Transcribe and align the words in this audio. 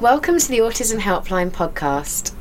Welcome 0.00 0.38
to 0.38 0.48
the 0.48 0.58
Autism 0.58 1.00
Helpline 1.00 1.50
podcast. 1.50 2.32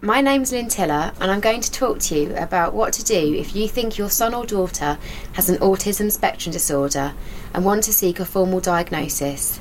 My 0.00 0.22
name's 0.22 0.50
Lynn 0.50 0.68
Tiller, 0.68 1.12
and 1.20 1.30
I'm 1.30 1.40
going 1.40 1.60
to 1.60 1.70
talk 1.70 1.98
to 1.98 2.18
you 2.18 2.34
about 2.36 2.72
what 2.72 2.94
to 2.94 3.04
do 3.04 3.34
if 3.34 3.54
you 3.54 3.68
think 3.68 3.98
your 3.98 4.08
son 4.08 4.32
or 4.32 4.46
daughter 4.46 4.96
has 5.34 5.50
an 5.50 5.58
autism 5.58 6.10
spectrum 6.10 6.54
disorder 6.54 7.12
and 7.52 7.66
want 7.66 7.84
to 7.84 7.92
seek 7.92 8.18
a 8.18 8.24
formal 8.24 8.60
diagnosis. 8.60 9.60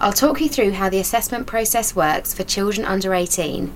I'll 0.00 0.12
talk 0.12 0.40
you 0.40 0.48
through 0.48 0.72
how 0.72 0.88
the 0.88 0.98
assessment 0.98 1.46
process 1.46 1.94
works 1.94 2.34
for 2.34 2.42
children 2.42 2.84
under 2.84 3.14
18, 3.14 3.72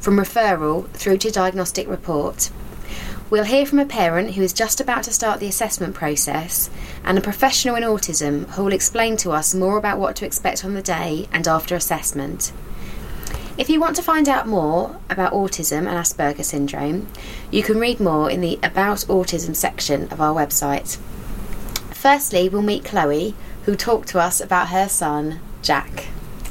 from 0.00 0.16
referral 0.16 0.88
through 0.90 1.18
to 1.18 1.30
diagnostic 1.30 1.86
report. 1.86 2.50
We'll 3.30 3.44
hear 3.44 3.64
from 3.64 3.78
a 3.78 3.86
parent 3.86 4.32
who 4.34 4.42
is 4.42 4.52
just 4.52 4.80
about 4.80 5.04
to 5.04 5.12
start 5.12 5.38
the 5.38 5.46
assessment 5.46 5.94
process 5.94 6.68
and 7.04 7.16
a 7.16 7.20
professional 7.20 7.76
in 7.76 7.84
autism 7.84 8.48
who 8.50 8.64
will 8.64 8.72
explain 8.72 9.16
to 9.18 9.30
us 9.30 9.54
more 9.54 9.78
about 9.78 10.00
what 10.00 10.16
to 10.16 10.26
expect 10.26 10.64
on 10.64 10.74
the 10.74 10.82
day 10.82 11.28
and 11.32 11.46
after 11.46 11.76
assessment. 11.76 12.50
If 13.56 13.70
you 13.70 13.78
want 13.78 13.94
to 13.96 14.02
find 14.02 14.28
out 14.28 14.48
more 14.48 14.98
about 15.08 15.32
autism 15.32 15.86
and 15.86 15.90
Asperger 15.90 16.44
syndrome, 16.44 17.06
you 17.52 17.62
can 17.62 17.78
read 17.78 18.00
more 18.00 18.28
in 18.28 18.40
the 18.40 18.58
About 18.64 18.98
Autism 19.06 19.54
section 19.54 20.08
of 20.10 20.20
our 20.20 20.34
website. 20.34 20.96
Firstly, 21.92 22.48
we'll 22.48 22.62
meet 22.62 22.84
Chloe, 22.84 23.36
who 23.62 23.76
talked 23.76 24.08
to 24.08 24.18
us 24.18 24.40
about 24.40 24.70
her 24.70 24.88
son, 24.88 25.38
Jack. 25.62 26.06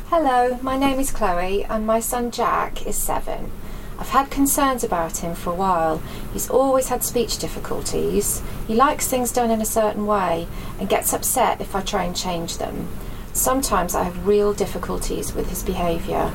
Hello, 0.08 0.58
my 0.62 0.78
name 0.78 0.98
is 0.98 1.12
Chloe, 1.12 1.66
and 1.66 1.86
my 1.86 2.00
son 2.00 2.32
Jack 2.32 2.88
is 2.88 2.96
seven. 2.96 3.52
I've 4.00 4.10
had 4.10 4.32
concerns 4.32 4.84
about 4.84 5.18
him 5.18 5.36
for 5.36 5.52
a 5.52 5.56
while. 5.56 6.02
He's 6.32 6.50
always 6.50 6.88
had 6.88 7.04
speech 7.04 7.38
difficulties. 7.38 8.42
He 8.66 8.74
likes 8.74 9.08
things 9.08 9.34
done 9.34 9.52
in 9.52 9.62
a 9.62 9.66
certain 9.66 10.06
way 10.08 10.48
and 10.80 10.88
gets 10.88 11.14
upset 11.14 11.60
if 11.60 11.76
I 11.76 11.82
try 11.82 12.06
and 12.06 12.16
change 12.16 12.58
them. 12.58 12.88
Sometimes 13.34 13.96
I 13.96 14.04
have 14.04 14.26
real 14.26 14.54
difficulties 14.54 15.34
with 15.34 15.50
his 15.50 15.64
behaviour. 15.64 16.32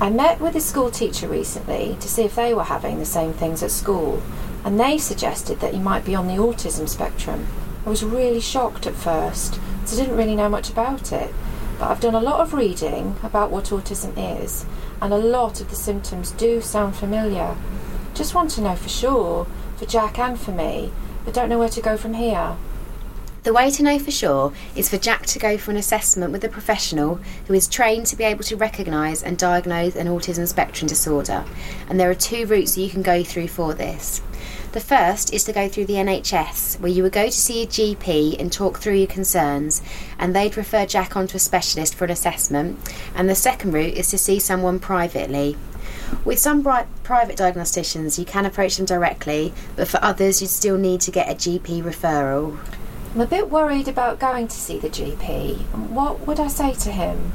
I 0.00 0.08
met 0.08 0.40
with 0.40 0.54
his 0.54 0.64
school 0.64 0.90
teacher 0.90 1.28
recently 1.28 1.96
to 2.00 2.08
see 2.08 2.22
if 2.22 2.34
they 2.34 2.54
were 2.54 2.64
having 2.64 2.98
the 2.98 3.04
same 3.04 3.34
things 3.34 3.62
at 3.62 3.70
school, 3.70 4.22
and 4.64 4.80
they 4.80 4.96
suggested 4.96 5.60
that 5.60 5.74
he 5.74 5.78
might 5.78 6.04
be 6.04 6.14
on 6.14 6.26
the 6.26 6.34
autism 6.34 6.88
spectrum. 6.88 7.46
I 7.84 7.90
was 7.90 8.04
really 8.04 8.40
shocked 8.40 8.86
at 8.86 8.94
first, 8.94 9.60
as 9.84 9.92
I 9.92 10.02
didn't 10.02 10.16
really 10.16 10.34
know 10.34 10.48
much 10.48 10.70
about 10.70 11.12
it, 11.12 11.32
but 11.78 11.90
I've 11.90 12.00
done 12.00 12.14
a 12.14 12.20
lot 12.20 12.40
of 12.40 12.54
reading 12.54 13.16
about 13.22 13.50
what 13.50 13.66
autism 13.66 14.14
is, 14.42 14.64
and 15.00 15.12
a 15.12 15.18
lot 15.18 15.60
of 15.60 15.70
the 15.70 15.76
symptoms 15.76 16.30
do 16.32 16.60
sound 16.60 16.96
familiar. 16.96 17.56
Just 18.14 18.34
want 18.34 18.50
to 18.52 18.62
know 18.62 18.76
for 18.76 18.88
sure, 18.88 19.46
for 19.76 19.86
Jack 19.86 20.18
and 20.18 20.38
for 20.38 20.52
me, 20.52 20.92
but 21.24 21.34
don't 21.34 21.48
know 21.48 21.58
where 21.58 21.68
to 21.68 21.82
go 21.82 21.96
from 21.96 22.14
here. 22.14 22.56
The 23.46 23.52
way 23.52 23.70
to 23.70 23.82
know 23.84 24.00
for 24.00 24.10
sure 24.10 24.52
is 24.74 24.88
for 24.90 24.98
Jack 24.98 25.24
to 25.26 25.38
go 25.38 25.56
for 25.56 25.70
an 25.70 25.76
assessment 25.76 26.32
with 26.32 26.42
a 26.42 26.48
professional 26.48 27.20
who 27.46 27.54
is 27.54 27.68
trained 27.68 28.06
to 28.06 28.16
be 28.16 28.24
able 28.24 28.42
to 28.42 28.56
recognise 28.56 29.22
and 29.22 29.38
diagnose 29.38 29.94
an 29.94 30.08
autism 30.08 30.48
spectrum 30.48 30.88
disorder, 30.88 31.44
and 31.88 32.00
there 32.00 32.10
are 32.10 32.14
two 32.16 32.46
routes 32.46 32.76
you 32.76 32.90
can 32.90 33.02
go 33.02 33.22
through 33.22 33.46
for 33.46 33.72
this. 33.72 34.20
The 34.72 34.80
first 34.80 35.32
is 35.32 35.44
to 35.44 35.52
go 35.52 35.68
through 35.68 35.84
the 35.84 35.94
NHS, 35.94 36.80
where 36.80 36.90
you 36.90 37.04
would 37.04 37.12
go 37.12 37.26
to 37.26 37.30
see 37.30 37.62
a 37.62 37.68
GP 37.68 38.36
and 38.40 38.52
talk 38.52 38.80
through 38.80 38.94
your 38.94 39.06
concerns, 39.06 39.80
and 40.18 40.34
they'd 40.34 40.56
refer 40.56 40.84
Jack 40.84 41.16
on 41.16 41.28
to 41.28 41.36
a 41.36 41.38
specialist 41.38 41.94
for 41.94 42.04
an 42.04 42.10
assessment. 42.10 42.80
And 43.14 43.30
the 43.30 43.36
second 43.36 43.70
route 43.74 43.94
is 43.94 44.10
to 44.10 44.18
see 44.18 44.40
someone 44.40 44.80
privately. 44.80 45.56
With 46.24 46.40
some 46.40 46.64
pri- 46.64 46.88
private 47.04 47.36
diagnosticians, 47.36 48.18
you 48.18 48.24
can 48.24 48.44
approach 48.44 48.76
them 48.76 48.86
directly, 48.86 49.54
but 49.76 49.86
for 49.86 50.02
others, 50.02 50.42
you'd 50.42 50.48
still 50.48 50.78
need 50.78 51.00
to 51.02 51.12
get 51.12 51.30
a 51.30 51.36
GP 51.36 51.84
referral. 51.84 52.58
I'm 53.16 53.22
a 53.22 53.26
bit 53.26 53.48
worried 53.48 53.88
about 53.88 54.18
going 54.18 54.46
to 54.46 54.54
see 54.54 54.78
the 54.78 54.90
GP. 54.90 55.60
What 55.88 56.26
would 56.26 56.38
I 56.38 56.48
say 56.48 56.74
to 56.74 56.92
him? 56.92 57.32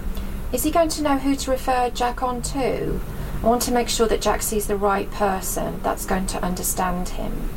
Is 0.54 0.62
he 0.62 0.70
going 0.70 0.90
to 0.90 1.02
know 1.02 1.18
who 1.18 1.36
to 1.36 1.50
refer 1.50 1.90
Jack 1.90 2.22
on 2.22 2.44
to? 2.54 3.02
I 3.42 3.48
want 3.48 3.64
to 3.64 3.72
make 3.72 3.90
sure 3.90 4.08
that 4.08 4.22
Jack 4.22 4.44
sees 4.44 4.68
the 4.68 4.76
right 4.76 5.10
person 5.10 5.82
that's 5.82 6.06
going 6.06 6.28
to 6.28 6.44
understand 6.44 7.10
him. 7.10 7.50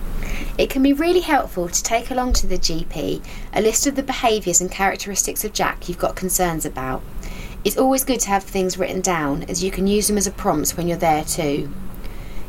It 0.56 0.70
can 0.70 0.82
be 0.82 0.94
really 0.94 1.20
helpful 1.20 1.68
to 1.68 1.82
take 1.82 2.10
along 2.10 2.32
to 2.34 2.46
the 2.46 2.56
GP 2.56 3.22
a 3.52 3.60
list 3.60 3.86
of 3.86 3.94
the 3.94 4.02
behaviours 4.02 4.62
and 4.62 4.70
characteristics 4.70 5.44
of 5.44 5.52
Jack 5.52 5.86
you've 5.86 5.98
got 5.98 6.16
concerns 6.16 6.64
about. 6.64 7.02
It's 7.62 7.76
always 7.76 8.04
good 8.04 8.20
to 8.20 8.30
have 8.30 8.42
things 8.42 8.78
written 8.78 9.02
down 9.02 9.42
as 9.50 9.62
you 9.62 9.70
can 9.70 9.86
use 9.86 10.06
them 10.06 10.16
as 10.16 10.26
a 10.26 10.30
prompt 10.30 10.78
when 10.78 10.88
you're 10.88 10.96
there 10.96 11.24
too. 11.24 11.68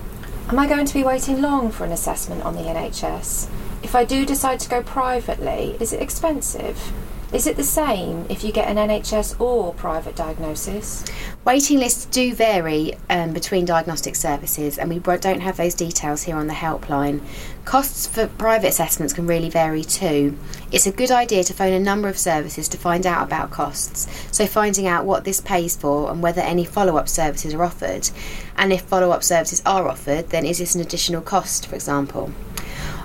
Am 0.48 0.58
I 0.58 0.66
going 0.66 0.86
to 0.86 0.94
be 0.94 1.02
waiting 1.02 1.40
long 1.40 1.70
for 1.70 1.84
an 1.84 1.92
assessment 1.92 2.42
on 2.42 2.54
the 2.54 2.62
NHS? 2.62 3.48
If 3.82 3.94
I 3.94 4.04
do 4.04 4.24
decide 4.24 4.60
to 4.60 4.68
go 4.68 4.82
privately, 4.82 5.76
is 5.80 5.92
it 5.92 6.00
expensive? 6.00 6.92
Is 7.32 7.46
it 7.46 7.56
the 7.56 7.64
same 7.64 8.26
if 8.28 8.44
you 8.44 8.52
get 8.52 8.68
an 8.68 8.76
NHS 8.76 9.40
or 9.40 9.72
private 9.72 10.14
diagnosis? 10.14 11.02
Waiting 11.46 11.78
lists 11.78 12.04
do 12.04 12.34
vary 12.34 12.92
um, 13.08 13.32
between 13.32 13.64
diagnostic 13.64 14.16
services, 14.16 14.76
and 14.76 14.90
we 14.90 14.98
don't 14.98 15.40
have 15.40 15.56
those 15.56 15.74
details 15.74 16.24
here 16.24 16.36
on 16.36 16.46
the 16.46 16.52
helpline. 16.52 17.22
Costs 17.64 18.06
for 18.06 18.26
private 18.26 18.68
assessments 18.68 19.14
can 19.14 19.26
really 19.26 19.48
vary 19.48 19.82
too. 19.82 20.36
It's 20.72 20.86
a 20.86 20.92
good 20.92 21.10
idea 21.10 21.42
to 21.44 21.54
phone 21.54 21.72
a 21.72 21.80
number 21.80 22.10
of 22.10 22.18
services 22.18 22.68
to 22.68 22.76
find 22.76 23.06
out 23.06 23.24
about 23.24 23.50
costs, 23.50 24.06
so 24.30 24.46
finding 24.46 24.86
out 24.86 25.06
what 25.06 25.24
this 25.24 25.40
pays 25.40 25.74
for 25.74 26.10
and 26.10 26.22
whether 26.22 26.42
any 26.42 26.66
follow 26.66 26.98
up 26.98 27.08
services 27.08 27.54
are 27.54 27.64
offered. 27.64 28.10
And 28.58 28.74
if 28.74 28.82
follow 28.82 29.10
up 29.10 29.24
services 29.24 29.62
are 29.64 29.88
offered, 29.88 30.28
then 30.28 30.44
is 30.44 30.58
this 30.58 30.74
an 30.74 30.82
additional 30.82 31.22
cost, 31.22 31.66
for 31.66 31.76
example? 31.76 32.30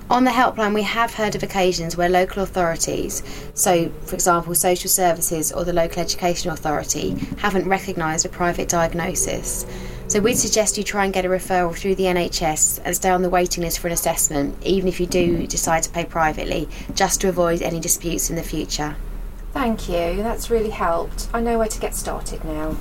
On 0.09 0.23
the 0.23 0.31
helpline, 0.31 0.73
we 0.73 0.83
have 0.83 1.13
heard 1.13 1.35
of 1.35 1.43
occasions 1.43 1.97
where 1.97 2.07
local 2.07 2.41
authorities, 2.41 3.21
so 3.53 3.89
for 4.05 4.15
example, 4.15 4.55
social 4.55 4.89
services 4.89 5.51
or 5.51 5.65
the 5.65 5.73
local 5.73 6.01
education 6.01 6.49
authority, 6.49 7.09
haven't 7.39 7.67
recognised 7.67 8.25
a 8.25 8.29
private 8.29 8.69
diagnosis. 8.69 9.65
So 10.07 10.21
we'd 10.21 10.37
suggest 10.37 10.77
you 10.77 10.85
try 10.85 11.03
and 11.03 11.13
get 11.13 11.25
a 11.25 11.27
referral 11.27 11.75
through 11.75 11.95
the 11.95 12.05
NHS 12.05 12.79
and 12.85 12.95
stay 12.95 13.09
on 13.09 13.21
the 13.21 13.29
waiting 13.29 13.65
list 13.65 13.79
for 13.79 13.87
an 13.87 13.93
assessment, 13.93 14.55
even 14.63 14.87
if 14.87 15.01
you 15.01 15.07
do 15.07 15.45
decide 15.45 15.83
to 15.83 15.89
pay 15.89 16.05
privately, 16.05 16.69
just 16.93 17.19
to 17.21 17.27
avoid 17.27 17.61
any 17.61 17.81
disputes 17.81 18.29
in 18.29 18.37
the 18.37 18.43
future. 18.43 18.95
Thank 19.51 19.89
you, 19.89 20.23
that's 20.23 20.49
really 20.49 20.69
helped. 20.69 21.27
I 21.33 21.41
know 21.41 21.57
where 21.57 21.67
to 21.67 21.79
get 21.81 21.93
started 21.93 22.45
now. 22.45 22.77